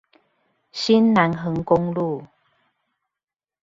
[0.71, 2.25] 新南橫公路